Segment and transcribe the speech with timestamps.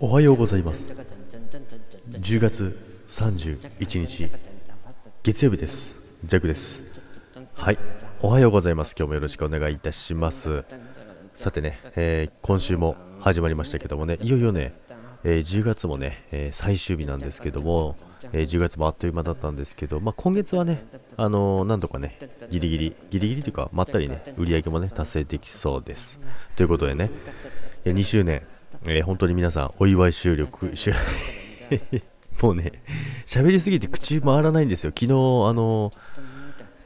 [0.00, 0.88] おはようございます。
[2.10, 4.28] 10月31日
[5.22, 6.16] 月曜日です。
[6.24, 7.00] ジャックです。
[7.54, 7.78] はい。
[8.22, 8.94] おはようございます。
[8.98, 10.64] 今日もよろしくお願いいたします。
[11.34, 14.72] さてね、えー今週も始まりましたけどもねいよいよね、
[15.24, 17.96] えー10月もね、えー最終日なんですけども、
[18.32, 20.84] えー10月もあっという間だったんですけど、まあ、今月はね、
[21.16, 22.18] あのーなんとかね
[22.50, 26.18] ギリギリギリギリというかまったりね売り上げもね達成できそうです。
[26.56, 27.10] ということでね
[27.84, 28.42] え2周年、
[28.88, 30.92] えー本当に皆さんお祝い収録収
[32.42, 32.72] もうね
[33.26, 34.90] 喋りすぎて口回らないんですよ。
[34.90, 35.14] 昨日あ
[35.52, 35.92] のー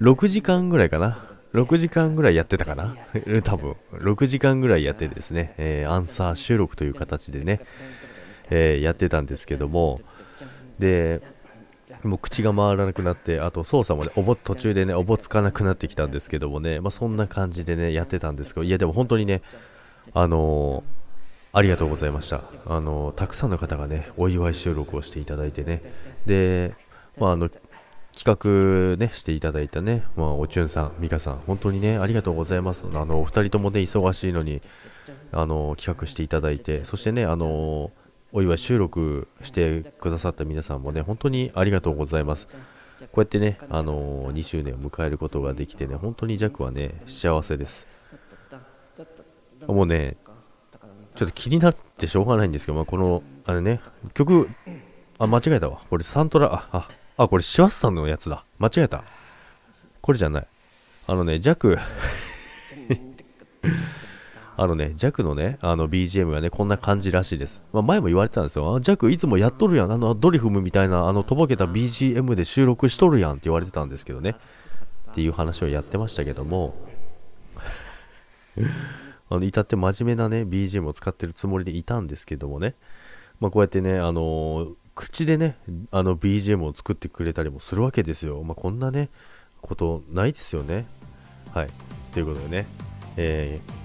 [0.00, 1.26] 6時間ぐらいかな。
[1.52, 2.96] 6時間ぐらいやってたかな。
[3.44, 3.76] 多分。
[3.92, 7.60] 6時間ぐらいやってですね、えーアンサー収録という形でね、
[8.48, 10.00] えーやってたんですけども。
[10.78, 11.20] で
[12.02, 18.64] もう口が回らなくなってあと操作もねおぼ途中でねおぼつかなくなってきたんですけどもね、まあ、そんな感じでねやってたんですけど。
[18.64, 19.42] いやでも本当にね
[20.14, 20.99] あのー
[21.52, 22.42] ありがとうございました。
[22.66, 25.82] あのたくさんの方がね、お祝い収録をしていただいてね、
[26.26, 26.74] で、
[27.18, 27.50] まあ、あの
[28.16, 32.84] 企画ね、していただいたね、まあ、おちゅんさん、みかさん、本当にね、ありがとうございます。
[32.92, 34.62] あのお二人ともね、忙しいのに、
[35.32, 37.90] あの企画していただいて、そしてね、あの
[38.32, 42.46] お祝い収録してくださった皆さんもね、本当にありがとうございます。
[42.46, 47.86] こうやってね、あの2周年を迎えることができてね、本当にジャックはね、幸せです。
[49.66, 50.16] もうね、
[51.14, 53.80] ちょっと気になってしょうがないんですけど、まあ、この、あれね、
[54.14, 54.48] 曲、
[55.18, 55.80] あ、間違えたわ。
[55.90, 58.44] これサントラ、あ、あ、あ、これシワスタンのやつだ。
[58.58, 59.04] 間違えた。
[60.00, 60.46] これじゃない。
[61.06, 61.78] あのね、ジャク、
[64.56, 67.62] あのね、ジャクのね、あの BGM はね、こんな感じらしいです。
[67.72, 68.76] まあ、前も言われてたんですよ。
[68.76, 69.92] あジャクいつもやっとるやん。
[69.92, 74.36] あのドリフムみたいな、あのとぼけた BGM で収録しとるやんって言われてたんですけどね。
[75.10, 76.74] っていう話をやってましたけども、
[79.30, 82.74] あの至って真面目なね BGM を使ってるつもりでいたんですけどもね、
[83.38, 85.56] まあ、こうやってね、あのー口でね
[85.92, 89.08] あの BGM を作ってくれたりもするわけですよ、まあ、こんなね
[89.62, 90.84] ことないですよね。
[91.54, 91.68] はい。
[92.12, 92.66] ということでね、
[93.16, 93.80] えー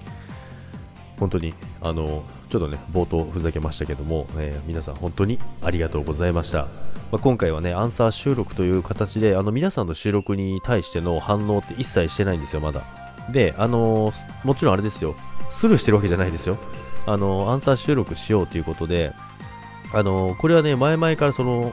[1.18, 6.68] 本当にあのちょっとね冒頭ふざけましたけども、えー皆さん本当にありがとうございました、ま
[7.12, 13.05] あ、今回はねアンサー収録という形であの皆さんの収録に対しての反応って一切してないんですよまだ。
[13.30, 15.14] であのーもちろんあれですよ。
[15.50, 16.58] スルーしてるわけじゃないですよ。
[17.06, 19.12] あのーアンサー収録しようということで
[19.92, 21.72] あのーこれはね前々からその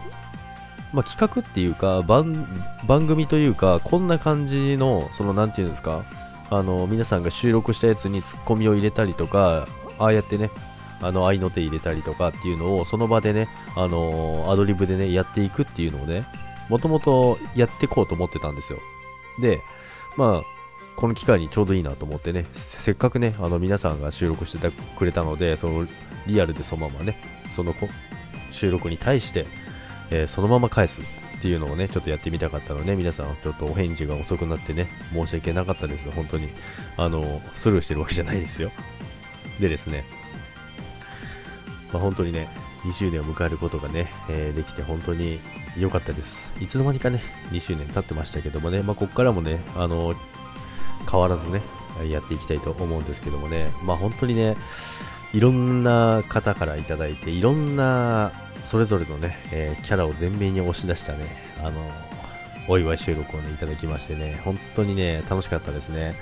[0.93, 2.45] まあ、企画っていうか番
[2.85, 6.05] 番組というかこんな感じのそのなんていうんですか
[6.51, 10.51] あの皆さんが収録したやつにツッコミを入れたりとかああやってね
[11.01, 16.25] あの合いの手入れたりとかっていうのをその場でねあのアドリブでねやっていくっていうのをね
[16.69, 18.79] もともとやっていこうと思ってたんですよ。
[19.39, 19.61] で
[20.15, 20.43] まあ
[20.95, 25.87] この機会にちょうどいいなと思ってねせっかくねあの皆さんが収録してくれたのでその
[26.27, 27.17] リアルでそのままね
[27.51, 27.89] そのこ
[28.51, 29.45] 収録に対して
[30.11, 36.09] えーそのまま返すっていうのをね、ちょっとやってみたかったので、皆さんちょっとお返事が遅くなってね、申し訳なかったです。
[36.09, 36.47] 本当に。
[36.95, 38.71] あの、スルーしてるわけじゃないですよ。
[39.59, 40.05] でですね、
[41.91, 42.47] まあ、本当にね、
[42.83, 45.41] 2周年を迎えることがね、えーできて本当に
[45.77, 46.49] 良かったです。
[46.61, 47.21] いつの間にかね、
[47.51, 50.15] 2周年経ってましたけどもね、まあ、ここからもね、あの、
[51.09, 51.61] 変わらずね、
[52.09, 54.57] やっていきたいと思うんですけどもね、まあ本当にね、
[55.33, 58.31] いろんな方からいただいて、いろんな
[58.65, 61.25] それぞれのね、えーキャラを前面に押し出したね、
[61.63, 61.81] あの、
[62.67, 66.15] お祝い収録をね、いただきましてね、本当にね、楽しかったですね。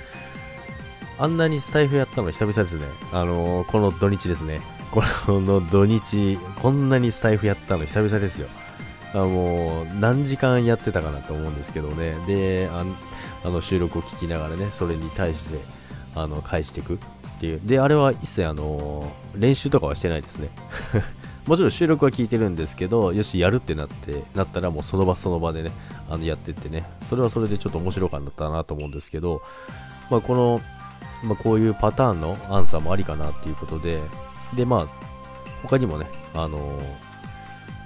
[1.18, 2.86] あんなにスタイフやったの久々ですね。
[3.12, 4.60] あのこの土日ですね。
[4.90, 8.48] この土日、こんなにスタイフやったの久々ですよ。
[9.14, 12.14] あもう、何時間やってたかなと思うんですけどね。
[12.26, 12.84] で、あ
[13.44, 15.58] あの収録を聞きながらね、それに対して、
[16.14, 16.98] あの、返していくっ
[17.40, 17.60] ていう。
[17.64, 20.48] で、あれは一切あの練習とかはしてないですね。
[21.46, 25.72] もちろん収録は聞いてるんですけど、よし、やるってなって、なったらもうその場その場でね、
[26.08, 29.42] あのやってってね、それはそれでちょっと面白かったなと思うんですけど、
[30.08, 30.60] まあ、この、
[31.24, 34.00] まあ、こういうパターンのアンサーもありかなっていうことで、
[34.54, 34.86] で、まあ、
[35.62, 36.78] 他にもね、あの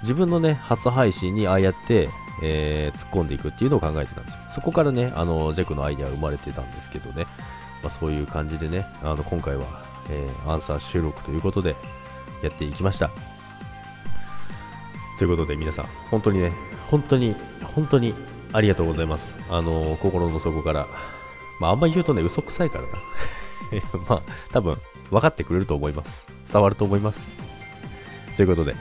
[0.01, 2.09] 自分のね、初配信にああやって、
[2.41, 4.39] えー突っ込んでいくっていうのを考えてたんですよ。
[4.49, 7.25] そこからね、あの、ジェクのアイデア生まれてたんですけどね、
[7.81, 9.65] まあ、そういう感じでね、あの、今回は、
[10.09, 11.75] えーアンサー収録ということで、
[12.43, 13.09] やっていきました。
[15.17, 16.51] ということで皆さん、本当にね、
[16.89, 17.35] 本当に、
[17.75, 18.13] 本当に
[18.53, 19.37] ありがとうございます。
[19.49, 20.87] あの、心の底から。
[21.59, 22.89] まあ、あんまり言うとね、嘘くさいからな。
[24.07, 24.21] まあ、
[24.51, 24.77] 多分、
[25.09, 26.27] 分かってくれると思います。
[26.51, 27.35] 伝わると思います。
[28.35, 28.75] ということで、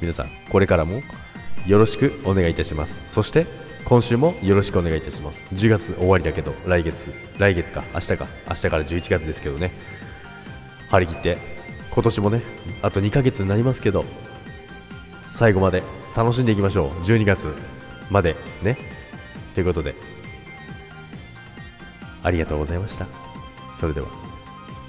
[0.00, 1.02] 皆さん、これからも
[1.66, 3.02] よろしくお願いいたします。
[3.06, 3.46] そして、
[3.84, 5.46] 今週もよろしくお願いいたします。
[5.54, 9.72] 10月終わりだけど、来月、来月か、明日か、明日から11月ですけどね、
[10.90, 11.38] 張り切って
[11.90, 12.42] 今年もね
[12.82, 14.04] あと2ヶ月になりますけど
[15.22, 15.82] 最後まで
[16.16, 16.88] 楽しんでいきましょう。
[17.04, 17.54] 12月
[18.10, 18.76] までね。
[19.54, 19.94] ということで
[22.22, 23.06] ありがとうございました。
[23.78, 24.08] それでは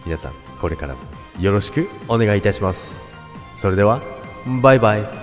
[0.05, 1.01] 皆さんこれからも
[1.39, 3.15] よろしくお願いいたします。
[3.55, 4.01] それでは
[4.45, 5.20] バイバイ